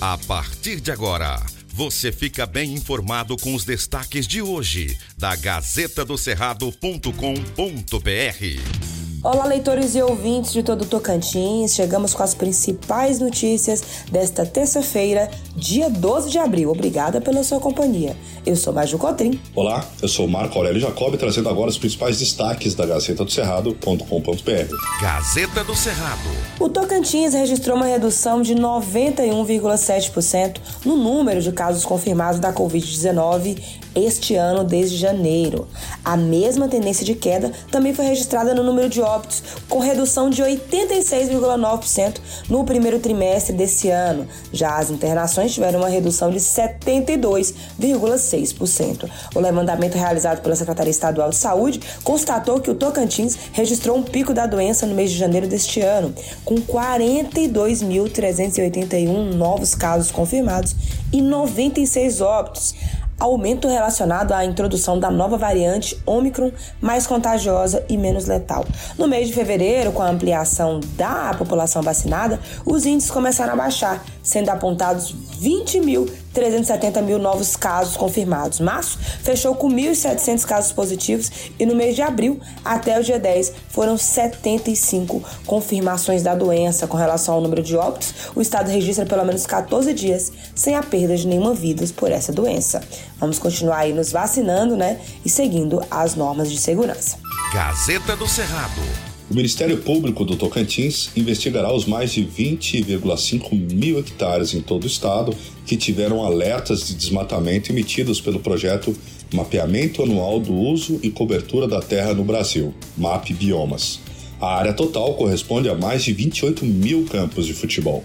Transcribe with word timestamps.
A 0.00 0.16
partir 0.16 0.80
de 0.80 0.92
agora, 0.92 1.44
você 1.74 2.12
fica 2.12 2.46
bem 2.46 2.72
informado 2.72 3.36
com 3.36 3.52
os 3.52 3.64
destaques 3.64 4.28
de 4.28 4.40
hoje 4.40 4.96
da 5.16 5.34
Gazeta 5.34 6.04
do 6.04 6.16
Cerrado.com.br. 6.16 8.87
Olá, 9.20 9.46
leitores 9.46 9.96
e 9.96 10.02
ouvintes 10.02 10.52
de 10.52 10.62
todo 10.62 10.82
o 10.82 10.86
Tocantins. 10.86 11.74
Chegamos 11.74 12.14
com 12.14 12.22
as 12.22 12.34
principais 12.34 13.18
notícias 13.18 13.82
desta 14.12 14.46
terça-feira, 14.46 15.28
dia 15.56 15.90
12 15.90 16.30
de 16.30 16.38
abril. 16.38 16.70
Obrigada 16.70 17.20
pela 17.20 17.42
sua 17.42 17.58
companhia. 17.58 18.16
Eu 18.46 18.54
sou 18.54 18.72
Maju 18.72 18.96
Cotrim. 18.96 19.40
Olá, 19.56 19.84
eu 20.00 20.06
sou 20.06 20.28
Marco 20.28 20.56
Aurélio 20.56 20.80
Jacob, 20.80 21.16
trazendo 21.16 21.48
agora 21.48 21.68
os 21.68 21.76
principais 21.76 22.20
destaques 22.20 22.76
da 22.76 22.86
Gazeta 22.86 23.24
do 23.24 23.32
Cerrado.com.br. 23.32 25.02
Gazeta 25.02 25.64
do 25.64 25.74
Cerrado. 25.74 26.30
O 26.60 26.68
Tocantins 26.68 27.34
registrou 27.34 27.76
uma 27.76 27.86
redução 27.86 28.40
de 28.40 28.54
91,7% 28.54 30.58
no 30.84 30.96
número 30.96 31.42
de 31.42 31.50
casos 31.50 31.84
confirmados 31.84 32.38
da 32.38 32.52
Covid-19 32.52 33.58
este 33.98 34.34
ano 34.34 34.64
desde 34.64 34.96
janeiro. 34.96 35.68
A 36.04 36.16
mesma 36.16 36.68
tendência 36.68 37.04
de 37.04 37.14
queda 37.14 37.52
também 37.70 37.94
foi 37.94 38.06
registrada 38.06 38.54
no 38.54 38.62
número 38.62 38.88
de 38.88 39.00
óbitos, 39.00 39.42
com 39.68 39.78
redução 39.78 40.30
de 40.30 40.42
86,9% 40.42 42.16
no 42.48 42.64
primeiro 42.64 42.98
trimestre 42.98 43.54
desse 43.54 43.90
ano. 43.90 44.26
Já 44.52 44.76
as 44.76 44.90
internações 44.90 45.52
tiveram 45.52 45.80
uma 45.80 45.88
redução 45.88 46.30
de 46.30 46.38
72,6%. 46.38 49.08
O 49.34 49.40
levantamento 49.40 49.96
realizado 49.96 50.40
pela 50.42 50.54
Secretaria 50.56 50.90
Estadual 50.90 51.30
de 51.30 51.36
Saúde 51.36 51.80
constatou 52.02 52.60
que 52.60 52.70
o 52.70 52.74
Tocantins 52.74 53.38
registrou 53.52 53.96
um 53.96 54.02
pico 54.02 54.34
da 54.34 54.46
doença 54.46 54.86
no 54.86 54.94
mês 54.94 55.10
de 55.10 55.18
janeiro 55.18 55.46
deste 55.46 55.80
ano, 55.80 56.14
com 56.44 56.56
42.381 56.56 59.34
novos 59.34 59.74
casos 59.74 60.10
confirmados 60.10 60.74
e 61.12 61.20
96 61.20 62.20
óbitos 62.20 62.74
aumento 63.18 63.68
relacionado 63.68 64.32
à 64.32 64.44
introdução 64.44 64.98
da 64.98 65.10
nova 65.10 65.36
variante 65.36 66.00
Omicron, 66.06 66.52
mais 66.80 67.06
contagiosa 67.06 67.84
e 67.88 67.96
menos 67.96 68.26
letal. 68.26 68.64
No 68.96 69.08
mês 69.08 69.28
de 69.28 69.34
fevereiro, 69.34 69.92
com 69.92 70.02
a 70.02 70.08
ampliação 70.08 70.80
da 70.96 71.34
população 71.34 71.82
vacinada, 71.82 72.38
os 72.64 72.86
índices 72.86 73.10
começaram 73.10 73.54
a 73.54 73.56
baixar, 73.56 74.04
sendo 74.22 74.50
apontados 74.50 75.10
20 75.10 75.80
mil 75.80 76.06
370 76.38 77.02
mil 77.02 77.18
novos 77.18 77.56
casos 77.56 77.96
confirmados. 77.96 78.60
Março 78.60 78.96
fechou 79.24 79.56
com 79.56 79.68
1.700 79.68 80.44
casos 80.44 80.72
positivos 80.72 81.30
e 81.58 81.66
no 81.66 81.74
mês 81.74 81.96
de 81.96 82.02
abril, 82.02 82.40
até 82.64 82.98
o 82.98 83.02
dia 83.02 83.18
10, 83.18 83.52
foram 83.68 83.98
75 83.98 85.20
confirmações 85.44 86.22
da 86.22 86.36
doença. 86.36 86.86
Com 86.86 86.96
relação 86.96 87.34
ao 87.34 87.40
número 87.40 87.60
de 87.60 87.76
óbitos, 87.76 88.14
o 88.36 88.40
estado 88.40 88.70
registra 88.70 89.04
pelo 89.04 89.24
menos 89.24 89.46
14 89.46 89.92
dias 89.92 90.30
sem 90.54 90.76
a 90.76 90.82
perda 90.82 91.16
de 91.16 91.26
nenhuma 91.26 91.54
vida 91.54 91.84
por 91.96 92.12
essa 92.12 92.32
doença. 92.32 92.80
Vamos 93.18 93.40
continuar 93.40 93.78
aí 93.78 93.92
nos 93.92 94.12
vacinando, 94.12 94.76
né? 94.76 95.00
E 95.24 95.28
seguindo 95.28 95.82
as 95.90 96.14
normas 96.14 96.50
de 96.50 96.58
segurança. 96.58 97.18
Gazeta 97.52 98.14
do 98.14 98.28
Cerrado. 98.28 99.07
O 99.30 99.34
Ministério 99.34 99.76
Público 99.76 100.24
do 100.24 100.36
Tocantins 100.36 101.10
investigará 101.14 101.70
os 101.70 101.84
mais 101.84 102.12
de 102.12 102.24
20,5 102.24 103.74
mil 103.74 103.98
hectares 103.98 104.54
em 104.54 104.62
todo 104.62 104.84
o 104.84 104.86
estado 104.86 105.34
que 105.66 105.76
tiveram 105.76 106.24
alertas 106.24 106.86
de 106.86 106.94
desmatamento 106.94 107.70
emitidos 107.70 108.22
pelo 108.22 108.40
projeto 108.40 108.96
Mapeamento 109.30 110.02
Anual 110.02 110.40
do 110.40 110.54
Uso 110.54 110.98
e 111.02 111.10
Cobertura 111.10 111.68
da 111.68 111.82
Terra 111.82 112.14
no 112.14 112.24
Brasil, 112.24 112.72
MAP 112.96 113.34
Biomas. 113.34 114.00
A 114.40 114.56
área 114.56 114.72
total 114.72 115.12
corresponde 115.12 115.68
a 115.68 115.74
mais 115.74 116.04
de 116.04 116.14
28 116.14 116.64
mil 116.64 117.04
campos 117.04 117.44
de 117.44 117.52
futebol. 117.52 118.02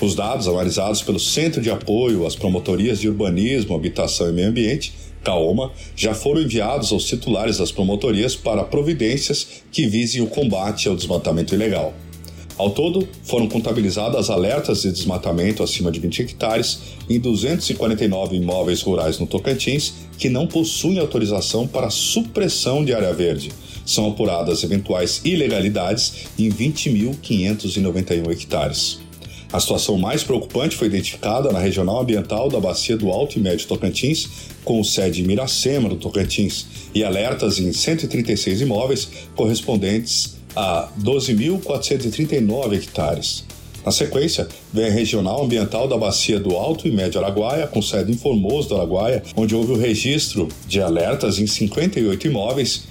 Os 0.00 0.14
dados 0.14 0.48
analisados 0.48 1.02
pelo 1.02 1.18
Centro 1.18 1.60
de 1.60 1.70
Apoio 1.70 2.26
às 2.26 2.36
Promotorias 2.36 3.00
de 3.00 3.08
Urbanismo, 3.08 3.74
Habitação 3.74 4.28
e 4.28 4.32
Meio 4.32 4.48
Ambiente 4.48 4.92
CAOMA, 5.24 5.72
já 5.96 6.14
foram 6.14 6.42
enviados 6.42 6.92
aos 6.92 7.04
titulares 7.04 7.58
das 7.58 7.72
promotorias 7.72 8.36
para 8.36 8.62
providências 8.62 9.46
que 9.72 9.86
visem 9.86 10.22
o 10.22 10.28
combate 10.28 10.88
ao 10.88 10.94
desmatamento 10.94 11.52
ilegal. 11.52 11.92
Ao 12.56 12.70
todo, 12.70 13.06
foram 13.22 13.48
contabilizadas 13.48 14.30
alertas 14.30 14.82
de 14.82 14.90
desmatamento 14.90 15.62
acima 15.62 15.90
de 15.90 16.00
20 16.00 16.22
hectares 16.22 16.78
em 17.08 17.20
249 17.20 18.36
imóveis 18.36 18.80
rurais 18.80 19.18
no 19.18 19.26
Tocantins 19.26 19.92
que 20.16 20.30
não 20.30 20.46
possuem 20.46 20.98
autorização 20.98 21.66
para 21.66 21.90
supressão 21.90 22.82
de 22.82 22.94
área 22.94 23.12
verde. 23.12 23.52
São 23.84 24.08
apuradas 24.08 24.64
eventuais 24.64 25.20
ilegalidades 25.22 26.28
em 26.38 26.48
20.591 26.48 28.30
hectares. 28.30 29.05
A 29.52 29.60
situação 29.60 29.96
mais 29.96 30.24
preocupante 30.24 30.76
foi 30.76 30.88
identificada 30.88 31.52
na 31.52 31.60
Regional 31.60 32.00
Ambiental 32.00 32.48
da 32.48 32.58
Bacia 32.58 32.96
do 32.96 33.10
Alto 33.10 33.38
e 33.38 33.40
Médio 33.40 33.66
Tocantins, 33.66 34.28
com 34.64 34.82
sede 34.82 35.22
em 35.22 35.24
Miracema, 35.24 35.88
no 35.88 35.96
Tocantins, 35.96 36.66
e 36.94 37.04
alertas 37.04 37.58
em 37.58 37.72
136 37.72 38.60
imóveis 38.60 39.08
correspondentes 39.36 40.36
a 40.54 40.88
12.439 41.00 42.74
hectares. 42.74 43.44
Na 43.84 43.92
sequência, 43.92 44.48
vem 44.72 44.86
a 44.86 44.90
Regional 44.90 45.44
Ambiental 45.44 45.86
da 45.86 45.96
Bacia 45.96 46.40
do 46.40 46.56
Alto 46.56 46.88
e 46.88 46.90
Médio 46.90 47.20
Araguaia, 47.20 47.68
com 47.68 47.80
sede 47.80 48.10
em 48.10 48.16
Formoso 48.16 48.70
do 48.70 48.74
Araguaia, 48.74 49.22
onde 49.36 49.54
houve 49.54 49.72
o 49.72 49.78
registro 49.78 50.48
de 50.66 50.80
alertas 50.80 51.38
em 51.38 51.46
58 51.46 52.26
imóveis, 52.26 52.88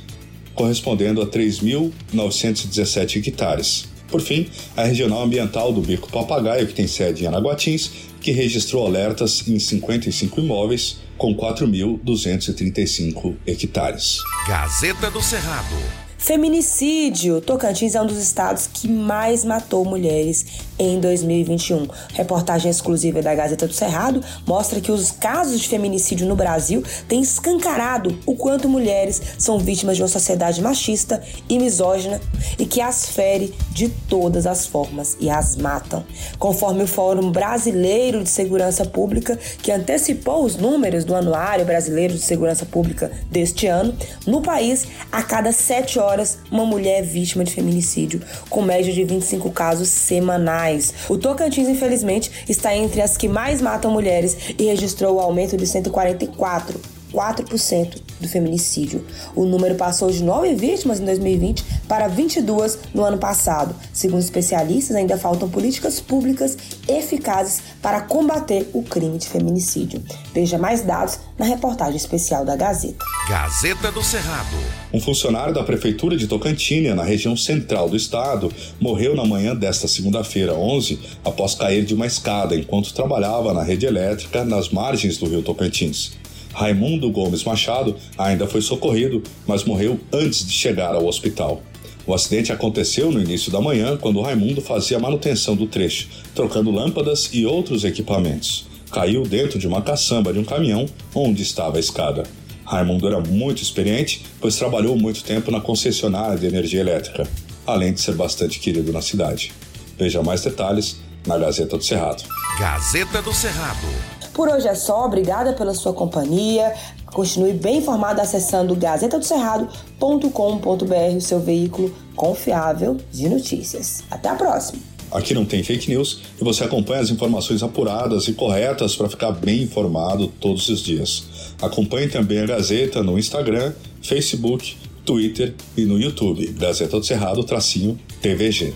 correspondendo 0.54 1.22
a 1.22 1.28
3.917 1.28 3.28
hectares. 3.28 3.95
Por 4.08 4.22
fim, 4.22 4.48
a 4.76 4.84
Regional 4.84 5.24
Ambiental 5.24 5.74
do 5.74 5.82
Bico 5.82 6.12
Papagaio, 6.12 6.68
que 6.68 6.74
tem 6.74 6.88
sede 6.88 7.24
em 7.24 7.28
Araguatins, 7.28 7.92
que 8.22 8.32
registrou 8.32 8.86
alertas 8.86 9.44
em 9.48 9.60
55 9.60 10.40
imóveis 10.40 10.98
com 11.18 11.36
4.235 11.36 13.36
hectares. 13.46 14.20
Gazeta 14.48 15.10
do 15.10 15.22
Cerrado. 15.22 15.76
Feminicídio. 16.18 17.40
Tocantins 17.40 17.94
é 17.94 18.02
um 18.02 18.08
dos 18.08 18.18
estados 18.18 18.68
que 18.68 18.88
mais 18.88 19.46
matou 19.46 19.86
mulheres 19.86 20.46
em 20.80 21.00
2021. 21.00 21.88
Reportagem 22.14 22.72
exclusiva 22.72 23.22
da 23.22 23.36
Gazeta 23.36 23.68
do 23.68 23.74
Cerrado 23.74 24.24
mostra 24.48 24.82
que 24.82 24.92
os 24.92 25.12
casos 25.12 25.60
de 25.60 25.68
feminicídio 25.68 26.28
no 26.28 26.36
Brasil 26.36 26.84
têm 27.08 27.22
escancarado 27.22 28.18
o 28.26 28.36
quanto 28.36 28.68
mulheres 28.68 29.22
são 29.38 29.60
vítimas 29.60 29.98
de 29.98 30.04
uma 30.04 30.10
sociedade 30.10 30.62
machista 30.62 31.22
e 31.48 31.60
misógina 31.60 32.20
e 32.58 32.66
que 32.66 32.82
as 32.82 33.06
fere 33.06 33.54
de 33.72 33.90
todas 33.90 34.48
as 34.48 34.66
formas 34.66 35.16
e 35.20 35.30
as 35.30 35.56
matam. 35.56 36.04
Conforme 36.40 36.84
o 36.84 36.88
Fórum 36.88 37.32
Brasileiro 37.32 38.24
de 38.24 38.30
Segurança 38.30 38.86
Pública, 38.86 39.38
que 39.62 39.72
antecipou 39.72 40.44
os 40.44 40.56
números 40.56 41.04
do 41.04 41.16
Anuário 41.16 41.66
Brasileiro 41.66 42.14
de 42.14 42.22
Segurança 42.22 42.66
Pública 42.66 43.12
deste 43.30 43.68
ano, 43.68 43.96
no 44.26 44.42
país, 44.42 44.88
a 45.12 45.22
cada 45.22 45.52
sete 45.52 46.00
horas 46.00 46.40
uma 46.52 46.66
mulher 46.66 46.96
é 46.96 47.02
vítima 47.02 47.44
de 47.44 47.54
feminicídio, 47.54 48.22
com 48.50 48.62
média 48.62 48.94
de 48.94 49.04
25 49.04 49.52
casos 49.52 49.90
semanais. 49.90 50.65
O 51.10 51.18
Tocantins, 51.18 51.68
infelizmente, 51.68 52.32
está 52.50 52.76
entre 52.76 53.02
as 53.02 53.18
que 53.18 53.28
mais 53.28 53.62
matam 53.62 53.92
mulheres 53.92 54.36
e 54.58 54.66
registrou 54.66 55.16
o 55.16 55.20
aumento 55.20 55.56
de 55.58 55.68
144 55.68 56.95
4% 57.16 58.02
do 58.20 58.28
feminicídio. 58.28 59.06
O 59.34 59.46
número 59.46 59.76
passou 59.76 60.12
de 60.12 60.22
9 60.22 60.54
vítimas 60.56 61.00
em 61.00 61.06
2020 61.06 61.64
para 61.88 62.08
22 62.08 62.80
no 62.94 63.04
ano 63.04 63.18
passado. 63.18 63.74
Segundo 63.94 64.22
especialistas, 64.22 64.96
ainda 64.96 65.18
faltam 65.18 65.50
políticas 65.50 66.02
públicas 66.02 66.58
eficazes 66.88 67.62
para 67.82 68.02
combater 68.02 68.70
o 68.74 68.84
crime 68.84 69.18
de 69.18 69.28
feminicídio. 69.28 70.04
Veja 70.34 70.58
mais 70.58 70.82
dados 70.82 71.20
na 71.38 71.46
reportagem 71.46 71.96
especial 71.96 72.44
da 72.44 72.56
Gazeta. 72.56 73.06
Gazeta 73.30 73.92
do 73.92 74.04
Cerrado. 74.04 74.56
Um 74.94 75.00
funcionário 75.00 75.54
da 75.54 75.64
Prefeitura 75.64 76.18
de 76.18 76.28
Tocantina, 76.28 76.96
na 76.96 77.04
região 77.04 77.36
central 77.36 77.90
do 77.90 77.96
estado, 77.96 78.52
morreu 78.80 79.16
na 79.16 79.26
manhã 79.26 79.56
desta 79.56 79.88
segunda-feira, 79.88 80.54
11, 80.54 81.00
após 81.24 81.56
cair 81.56 81.86
de 81.86 81.94
uma 81.94 82.06
escada 82.06 82.56
enquanto 82.56 82.94
trabalhava 82.94 83.54
na 83.54 83.64
rede 83.64 83.86
elétrica 83.86 84.44
nas 84.44 84.70
margens 84.70 85.18
do 85.18 85.28
rio 85.28 85.42
Tocantins. 85.42 86.14
Raimundo 86.56 87.12
Gomes 87.12 87.44
Machado 87.44 87.98
ainda 88.18 88.48
foi 88.48 88.62
socorrido, 88.62 89.22
mas 89.46 89.66
morreu 89.66 90.00
antes 90.14 90.48
de 90.48 90.54
chegar 90.54 90.96
ao 90.96 91.06
hospital. 91.06 91.62
O 92.08 92.14
acidente 92.14 92.54
aconteceu 92.54 93.12
no 93.12 93.22
início 93.22 93.52
da 93.52 93.60
manhã, 93.60 93.98
quando 93.98 94.22
Raimundo 94.22 94.62
fazia 94.62 94.98
manutenção 94.98 95.54
do 95.54 95.68
trecho, 95.68 96.08
trocando 96.34 96.72
lâmpadas 96.72 97.30
e 97.34 97.46
outros 97.46 97.84
equipamentos. 97.84 98.68
Caiu 98.90 99.24
dentro 99.24 99.60
de 99.60 99.68
uma 99.68 99.82
caçamba 99.82 100.32
de 100.32 100.40
um 100.40 100.46
caminhão 100.46 100.86
onde 101.14 101.42
estava 101.42 101.76
a 101.76 101.80
escada. 101.80 102.24
Raimundo 102.64 103.06
era 103.06 103.20
muito 103.20 103.62
experiente, 103.62 104.24
pois 104.40 104.56
trabalhou 104.56 104.96
muito 104.96 105.26
tempo 105.26 105.52
na 105.52 105.60
concessionária 105.60 106.38
de 106.38 106.46
energia 106.46 106.80
elétrica, 106.80 107.28
além 107.68 107.92
de 107.92 108.00
ser 108.00 108.16
bastante 108.16 108.60
querido 108.60 108.94
na 108.94 109.02
cidade. 109.02 109.52
Veja 109.98 110.24
mais 110.24 110.42
detalhes 110.42 110.98
na 111.28 111.38
Gazeta 111.38 111.78
do 111.78 111.84
Cerrado. 111.84 112.24
Gazeta 112.58 113.22
do 113.22 113.34
Cerrado. 113.34 114.25
Por 114.36 114.50
hoje 114.50 114.68
é 114.68 114.76
só, 114.76 115.06
obrigada 115.06 115.54
pela 115.54 115.74
sua 115.74 115.94
companhia. 115.94 116.74
Continue 117.06 117.54
bem 117.54 117.78
informado 117.78 118.20
acessando 118.20 118.76
gazetadocerrado.com.br, 118.76 121.16
o 121.16 121.22
seu 121.22 121.40
veículo 121.40 121.96
confiável 122.18 122.98
de 123.14 123.30
notícias. 123.30 124.04
Até 124.12 124.28
a 124.28 124.36
próxima! 124.36 124.82
Aqui 125.10 125.34
não 125.34 125.46
tem 125.46 125.64
fake 125.64 125.90
news 125.90 126.20
e 126.40 126.44
você 126.44 126.66
acompanha 126.66 127.00
as 127.00 127.10
informações 127.10 127.64
apuradas 127.64 128.28
e 128.28 128.34
corretas 128.34 128.94
para 128.94 129.08
ficar 129.08 129.32
bem 129.32 129.64
informado 129.64 130.28
todos 130.28 130.68
os 130.68 130.82
dias. 130.82 131.24
Acompanhe 131.62 132.10
também 132.10 132.40
a 132.40 132.46
Gazeta 132.46 133.02
no 133.02 133.18
Instagram, 133.18 133.72
Facebook, 134.02 134.76
Twitter 135.06 135.56
e 135.78 135.86
no 135.86 135.98
YouTube, 135.98 136.46
Gazeta 136.60 137.00
do 137.00 137.06
Cerrado, 137.06 137.42
tracinho 137.46 137.98
TVG. 138.22 138.74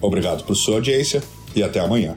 Obrigado 0.00 0.42
por 0.42 0.56
sua 0.56 0.74
audiência 0.76 1.22
e 1.54 1.62
até 1.62 1.78
amanhã. 1.78 2.16